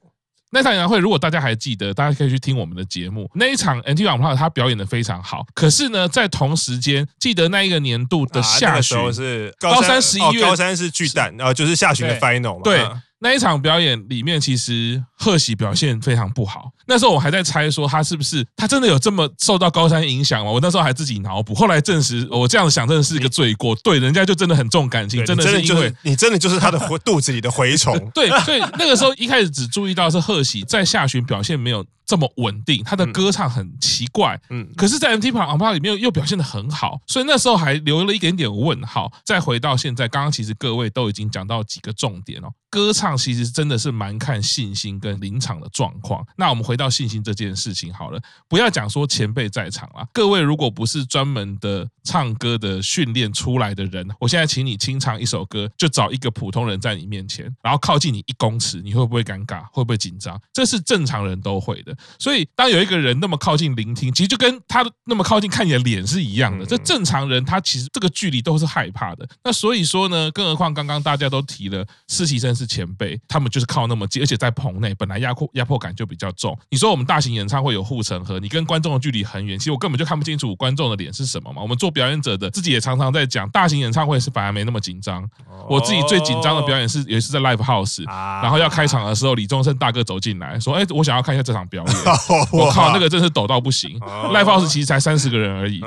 [0.51, 3.31] 那场演唱会，如果大家还记得，大家可以去听我们的节目。
[3.35, 5.45] 那一场 MTV Unplugged 他表演的非常好。
[5.55, 12.63] 可是呢，在同时间，记得那一个年度的下旬、啊、是高三十一月，高三是巨蛋，然后就是下旬的 Final 嘛。
[12.63, 12.87] 对。
[13.21, 16.71] 对那一场表演里面，其实贺喜表现非常不好。
[16.87, 20.51] 那时候我还在猜说他是不是他真的有这么受到高山影响吗？
[20.51, 23.75] 我那时候还自己脑补，后来证实我这样想真的是一个罪过。
[23.77, 27.99] 对，人家就真的很重感情，真的是因为你真的就是他的 肚子里的蛔虫。
[28.15, 39.13] 对，所以那个时候一开始只注意到是贺喜在下旬表现没有这么稳定，他的歌唱很奇怪，嗯，可是，在 MTV Unplugged 里面又表现的很好，所以那时候还留了一点点问号。
[39.25, 46.25] 再回到现在，刚刚其实各位都已经讲到几个重点哦，歌唱其实真的是蛮看信心跟临场的状况。
[46.37, 59.65] 那我们回到信心这件事情好了，不要讲说前辈在场啦，各位如果不是专门的唱歌的训练出来的人，我现在请你清唱一首歌，就找一个普通人在你面前，然后靠近你一公尺，你会不会尴尬？
[59.73, 60.41] 会不会紧张？
[60.53, 61.96] 这是正常人都会的。
[62.19, 66.65] 所以，当有一个人那么靠近聆听，其实就跟他那么靠近看你的脸是一样的。
[66.65, 69.27] 这正常人他其实这个距离都是害怕的。
[69.45, 76.57] 那所以说呢，更何况刚刚大家都提了，实习生是前辈，他们就是靠那么近，而且在棚内本来压迫压迫感就比较重。
[76.71, 81.63] 你说我们大型演唱会有护城河，你跟观众的距离很远，其实我根本就看不清楚观众的脸是什么嘛。
[81.63, 85.29] 我们做表演者的自己也常常在讲，大型演唱会是反而没那么紧张。
[85.69, 91.97] 我自己最紧张的表演是也是在 Live House，然后要开场的时候，李宗盛大哥走进来说：“哎，我想要看一下这场表演。
[92.53, 93.99] ”我靠，那个真是抖到不行。
[94.01, 95.81] Live House 其实才三十个人而已，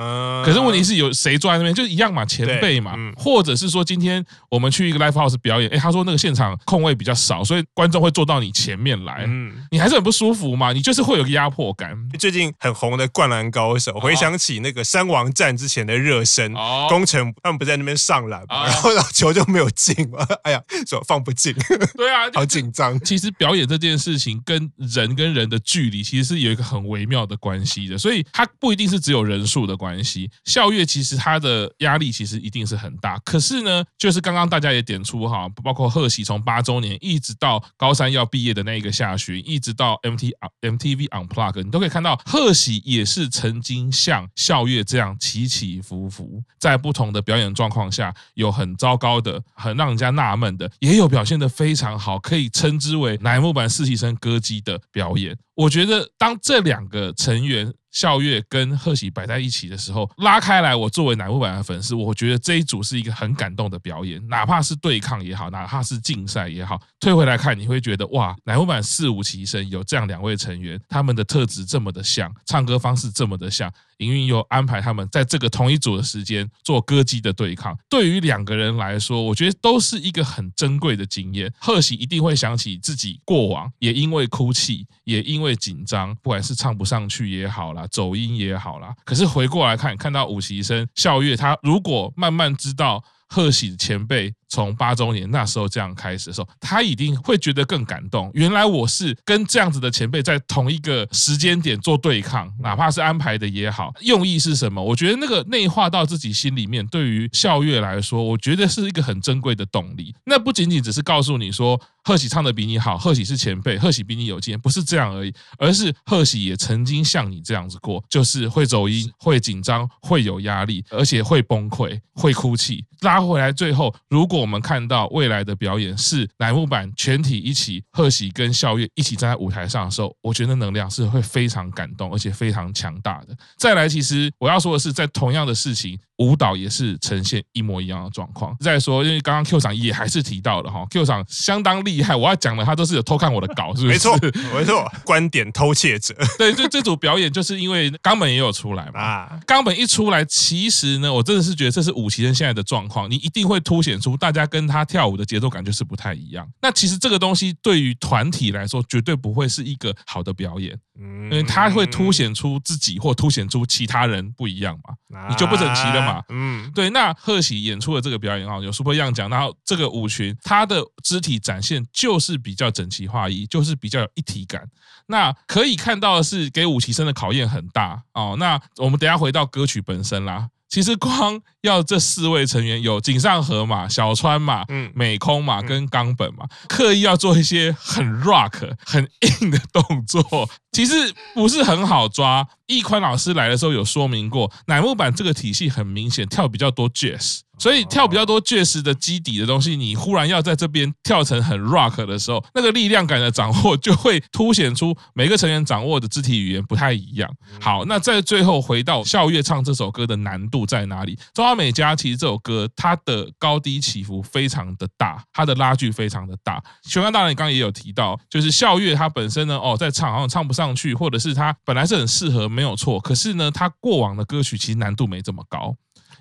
[0.45, 9.25] 可是问题是有谁坐在那边，就一样嘛，前辈嘛，或者是说今天我们去一个 Live House 表演，哎，他说那个现场空位比较少，所以观众会坐到你前面来，
[9.71, 11.97] 你还是很不舒服嘛，你就是会有个压迫感。
[12.17, 16.53] 最近很红的《灌篮高手》，回想起那个山王战之前的热身，
[16.89, 21.53] 工程他们不在那边上篮嘛，然后球就没有进嘛， 哎呀，说放不进，
[21.95, 22.99] 对啊， 好紧张。
[23.01, 30.29] 其实表演这件事情跟人跟人的距离其实是有一个很微妙的关系的，所以它不一定是只有人数的关系。
[30.45, 55.37] 校乐其实它的压力其实一定是很大，可是呢，就是刚刚大家也点出哈，包括贺喜从八周年一直到高三要毕业的那一个下旬，一直到 MT MTV Unplug，你都可以看到贺喜也是曾经像校乐这样起起伏伏，在不同的表演状况下，有很糟糕的，很让人家纳闷的，也有表现得非常好，可以称之为乃木坂实习生歌姬的表演。
[55.59, 73.71] 我觉得，当这两个成员笑月跟贺喜摆在一起的时候，拉开来，我作为乃木坂的粉丝，我觉得这一组是一个很感动的表演，哪怕是对抗也好，哪怕是竞赛也好，退回来看，你会觉得哇，乃木坂四五其身有这样两位成员，他们的特质这么的像，唱歌方式这么的像。
[73.99, 81.51] 营运又安排他们在这个同一组的时间做歌姬的对抗，对于两个人来说，我觉得都是一个很珍贵的经验。
[81.59, 88.93] 贺喜一定会想起自己过往，也因为哭泣，也因为紧张，不管是唱不上去也好啦，走音也好啦。
[89.03, 94.33] 可是回过来看，看到武习生校月，他如果慢慢知道贺喜前辈。
[94.49, 98.29] 从八周年那时候这样开始的时候，他一定会觉得更感动。
[98.33, 104.83] 原来我是跟这样子的前辈在同一个时间点做对抗，哪怕是安排的也好，用意是什么？
[104.83, 110.13] 我觉得那个内化到自己心里面，对于校乐来说，我觉得是一个很珍贵的动力。
[110.25, 122.83] 那不仅仅只是告诉你说贺喜唱的比你好，贺喜是前辈，贺喜比你有经验，不是这样而已，而是贺喜也曾经像你这样子过，就是会走音、会紧张、会有压力，而且会崩溃、会哭泣。
[123.01, 133.35] 拉回来最后，如果我们看到未来的表演是乃木坂全体一起，贺喜跟笑月一起站在舞台上的时候，我觉得能量是会非常感动，而且非常强大的。
[133.57, 138.55] 再来，其实我要说的是，在同样的事情，舞蹈也是呈现一模一样的状况。
[138.59, 142.15] 再说，因为刚刚 Q 厂也还是提到了哈，Q 厂相当厉害。
[142.15, 143.93] 我要讲的，他都是有偷看我的稿，是不是？
[143.93, 144.17] 没错，
[144.53, 146.15] 没错，观点偷窃者。
[146.37, 148.99] 对，就这组表演，就是因为冈本也有出来嘛。
[148.99, 156.45] 啊，冈本一出来，其实呢，我真的是觉得这是五期生现在的状况，你一定会凸显出大家跟他跳舞的节奏感就是不太一样。
[156.61, 166.08] 那其实这个东西对于团体来说，绝对不会是一个好的表演，因为他会凸显出自己或凸显出其他人不一样嘛，你就不整齐了嘛。
[166.29, 174.67] 嗯，对，那贺喜演出的这个表演啊，有 Super Young 讲，然后这个舞群它的肢体展现就是比较整齐划一，就是比较有一体感。
[175.07, 178.35] 那可以看到的是，给武奇生的考验很大哦。
[178.37, 180.49] 那我们等下回到歌曲本身啦。
[180.69, 190.93] 其实光要这四位成员有井上和嘛、小川嘛、嗯、美空嘛跟冈本嘛，刻意要做一些很 rock、很硬的动作，其实
[191.33, 192.47] 不是很好抓。
[192.67, 197.39] 易宽老师来的时候有说明过，乃木坂这个体系很明显跳比较多 jazz。
[197.59, 207.29] 所以跳比较多爵士的基底的东西，你忽然要在这边跳成很 rock 的时候，那个力量感的掌握就会凸显出每个成员掌握的肢体语言不太一样。
[207.59, 211.19] 好，那在最后回到笑月唱这首歌的难度在哪里？
[211.33, 216.63] 中华美嘉其实这首歌它的高低起伏非常的大，它的拉距非常的大。
[216.83, 225.75] 玄关大人，你刚刚也有提到，就是笑月他本身呢，哦，在唱好像唱不上去，或者是他本来是很适合没有错，可是呢，他过往的歌曲其实难度没这么高。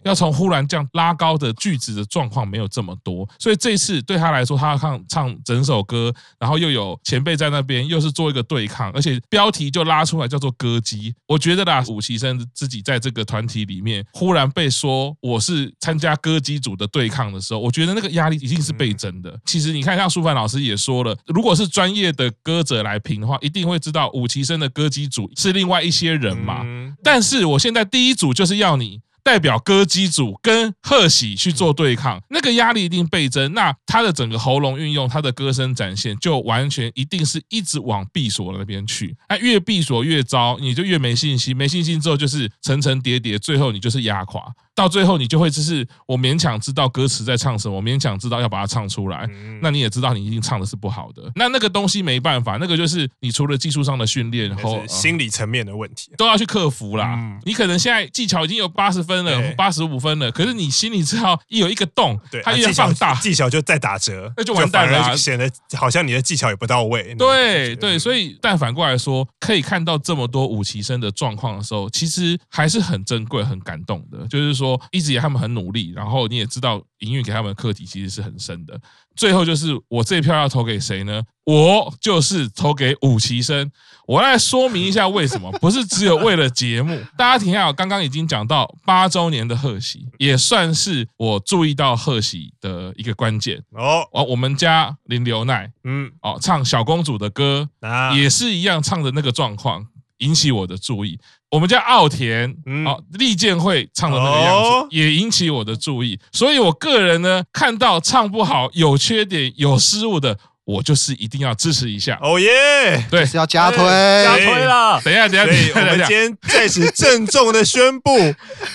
[0.05, 11.15] 要从忽然这样拉高的句子的状况没有这么多，所以这次对他来说，他要唱唱整首歌，然后又有前辈在那边，又是做一个对抗，而且标题就拉出来叫做歌姬。
[11.27, 19.39] 我觉得啦，五期生自己在这个团体里面忽然被说我是参加歌姬组的对抗的时候，我觉得那个压力一定是倍增的。
[19.45, 26.65] 其实你看，像舒凡老师也说了，如果是专业的歌者来评的话，一定会知道五期生的歌姬组是另外一些人嘛。
[27.03, 29.01] 但是我现在第一组就是要你。
[29.29, 33.53] 代表歌姬组跟贺喜去做对抗，那个压力一定倍增。
[33.53, 39.15] 那他的整个喉咙运用，他的歌声展现，就完全一定是一直往闭锁那边去。
[39.29, 44.43] 那越闭锁越糟，你就越没信心，没信心之后就是层层叠叠，最后你就是压垮。
[44.79, 49.29] 到最后，你就会就是我勉强知道歌词在唱什么，我勉强知道要把它唱出来。
[49.61, 51.33] 那你也知道你一定唱的是不好的。
[51.35, 57.19] 那那个东西没办法，那个就是你除了技术上的训练，然后心理层面的问题都要去克服啦。
[57.45, 67.17] 你可能现在技巧已经有八十分了，八十五分了，可是你心里知道一有一个洞，它越放大，技巧就再打折，那就完蛋了，显得好像你的技巧也不到位。
[67.17, 74.25] 对对，所以但反过来说，可以看到这么多五期生的状况的时候，其实还是很珍贵、很感动的。
[74.29, 74.68] 就是说。
[74.91, 78.81] 一直以来他们很努力，然后你也知道营运给他们的课题其实是很深的。
[79.15, 81.23] 最后就是我这一票要投给谁呢？
[81.45, 83.71] 我就是投给五期生。
[84.07, 86.99] 我来说明一下为什么， 不是只有为了节目。
[87.17, 94.07] 大家听下，我刚刚已经讲到八周年的贺喜，也算是我注意到贺喜的一个关键哦。
[94.13, 97.69] 哦，我们家林流奈，嗯，哦，唱小公主的歌，
[98.15, 99.87] 也是一样唱的那个状况。
[100.19, 101.17] 引起我的注意，
[101.51, 102.51] 我们家奥田
[102.87, 110.39] 哦，利剑会唱的那个样子也引起我的注意，所以我个人呢，看到唱不好、有缺点、有失误的，
[110.69, 112.19] 我就是一定要支持一下。
[112.21, 113.79] 哦耶，对，是要加推，
[114.23, 115.01] 加推了。
[115.03, 118.11] 等一下，等一下，我们今天在此郑重的宣布，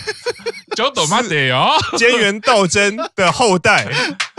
[0.75, 3.87] 九斗马得哦，菅原道真的后代。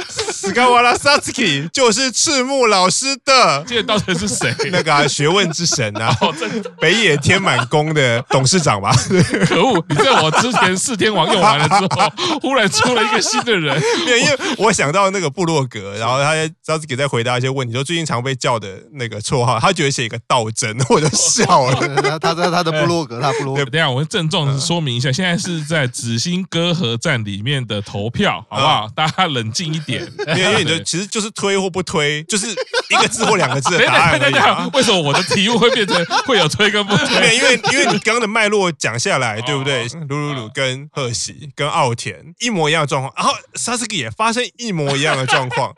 [0.09, 4.53] 斯卡瓦拉萨斯基就是赤木老师的，这个到底是谁？
[4.71, 6.15] 那个、啊、学问之神啊，
[6.81, 8.93] 北野天满宫的董事长吧？
[9.47, 9.83] 可恶！
[9.89, 13.81] 你在我之前四天王用完了之后，忽然出了一个新的人。
[14.07, 22.19] 因为我想到那个部落格，然后他萨斯基在回答一些问题，就最近常被叫的那个绰号，他觉得写一个道真， 我就笑了。
[22.19, 23.65] 他在他的部落格，他部落格。
[23.67, 28.89] 等一下，我郑重说明一下，现在是在紫星歌合站里面的投票，好不好？
[28.95, 30.03] 大家冷静一点。
[30.37, 32.49] 因为你的其实就是推或不推， 就是
[32.91, 34.69] 一个字或两个字的答案而已啊。
[34.73, 37.37] 为什么我的题目会变成会有推跟不推？
[37.37, 39.87] 因为因为你刚刚的脉络讲下来，对不对？
[40.09, 45.73] 鲁鲁鲁跟贺喜跟奥田一模一样的状况，然后 Sasuke 也发生一模一样的状况，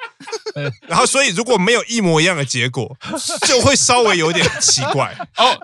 [0.88, 2.96] 然后所以如果没有一模一样的结果，
[3.46, 5.14] 就会稍微有点奇怪。
[5.36, 5.57] 哦，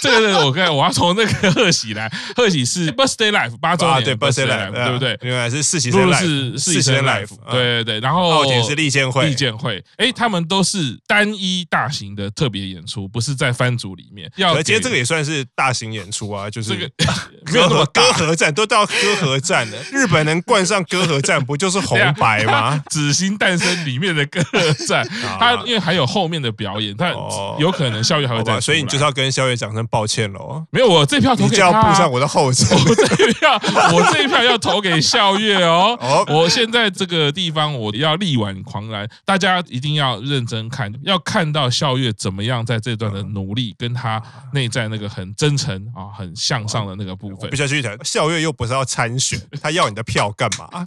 [0.00, 5.18] 这个是我看我要从那个贺喜来，贺喜是 Birthday Life 八周年，对 Birthday Life 对不对？
[5.22, 8.36] 原来是四期生 Life，是四期生 Life，对对对，然后。
[8.36, 14.30] 奥田是利剑会，利剑会，哎，他们都是单一大型的特别演出，不是在番组里面。
[14.36, 16.90] 要，今天这个也算是大型演出啊，就是这个
[17.52, 19.78] 没有那么歌合战，都到歌合战了。
[19.90, 22.82] 日本能冠上歌合战，不就是红白吗？
[22.90, 25.08] 紫星诞生里面的歌合战，
[25.38, 27.14] 他因为还有后面的表演，他
[27.58, 30.64] 有可能笑月还会再，所以你就是要跟笑月讲声抱歉喽。
[30.70, 32.76] 没有，我这票投给他，就要步上我的后 尘。
[32.76, 33.54] 我这票，
[33.94, 35.96] 我这一票要投给笑月 哦。
[36.28, 38.16] 我现在这个地方，我要。
[38.16, 44.22] 力挽狂澜，大家一定要认真看，要看到笑月怎么样在这段的努力，跟他
[44.54, 47.50] 内在那个很真诚啊、很向上的那个部分。
[47.50, 50.82] 必须要继续讲，咲月又不是要参选， 他要你的票干嘛？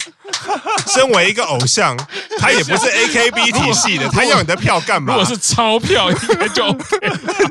[0.94, 1.96] 身为一个偶像，
[2.38, 5.14] 他也不是 AKB 体系的，他要你的票干嘛？
[5.14, 6.84] 如果是钞票，应该就 OK。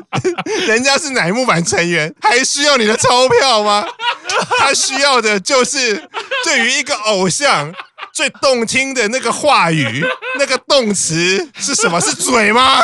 [0.66, 3.86] 人家是乃木坂成员，还需要你的钞票吗？
[4.58, 6.02] 他需要的就是
[6.44, 7.72] 对于一个偶像。
[8.12, 10.04] 最动听的那个话语，
[10.38, 12.00] 那个动词是什么？
[12.00, 12.82] 是嘴吗？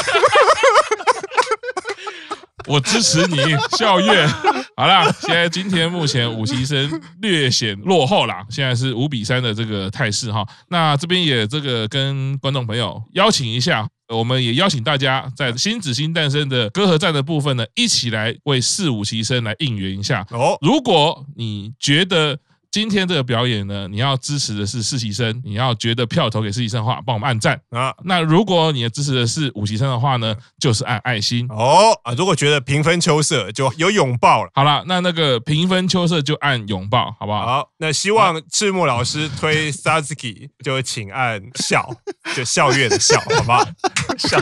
[2.66, 3.36] 我支持你，
[3.78, 4.26] 笑月。
[4.76, 10.46] 好啦，现在今天目前五期生略显落后啦，现在是五比三的这个态势哈。
[10.68, 20.58] 那这边也这个跟观众朋友邀请一下，我们也邀请大家在新子星诞生的歌和战的部分呢，一起来为四五期生来应援一下哦。
[20.60, 22.38] 如果你觉得，
[22.76, 27.90] 今天这个表演呢，你要支持的是实习生，你要觉得票投给实习生的话，帮我们按赞啊。
[28.04, 32.12] 那如果你支持的是五期生的话呢，就是按爱心哦啊。
[32.12, 34.50] 如果觉得平分秋色，就有拥抱了。
[34.52, 37.46] 好了，那那个平分秋色就按拥抱，好不好？
[37.46, 41.90] 好，那希望赤木老师推 Satsuki 就请按笑，
[42.34, 43.66] 就笑月的笑，好不好？
[44.18, 44.38] 笑。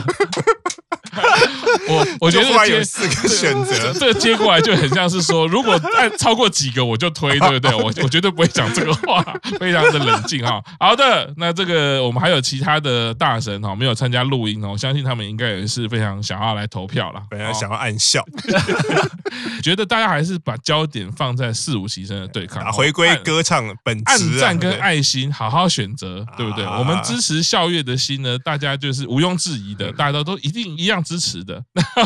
[2.19, 7.73] 我 我觉得有四个选择， 这个接过来就很像是说，如果按超过几个我就推，对不对？
[7.75, 9.23] 我我绝对不会讲这个话，
[9.59, 10.61] 非常的冷静哈。
[10.79, 18.23] 好的，那这个我们还有其他的大神哈，没有参加录音哦，我相信他们应该也是非常想要来投票了，本来想要暗笑。
[19.63, 26.65] 觉得大家还是把焦点放在四五牺牲的对抗，回归歌唱本质，按赞跟爱心，好好选择，对不对？
[26.65, 30.95] 我们支持笑月的心呢，大家就是毋庸置疑的，大家都都一定一样。
[31.05, 31.63] 支持的，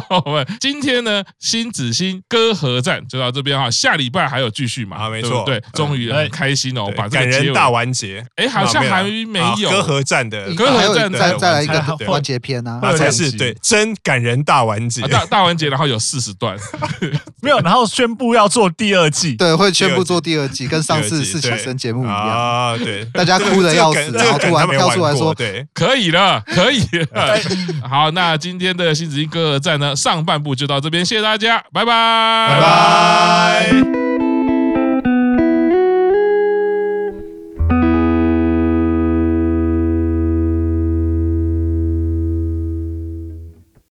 [0.09, 4.97] 那我们今天呢，新子新歌合战就到这边哈，下礼拜还有继续嘛？
[4.97, 9.69] 啊，没错，对，终于很开心哦，把这个感人大完结，哎，好像还没有。
[9.69, 10.53] 歌合战的。
[10.53, 16.55] 歌合战，再再来一个完结篇呢，那才是对真感人大完结，大大完结，然后有四十段，
[17.41, 22.15] 没有，然后宣布要做第二季， 对，会宣布做第二季，跟上次四期生节目一样。
[22.15, 26.81] 啊，对，大家哭的要死，然后突然跳出来说，对，可以了，可以
[27.11, 27.39] 了，
[27.89, 28.89] 好，那今天的。
[28.99, 34.08] 新子新歌合战上半部就到这边，谢谢大家，拜拜，拜拜。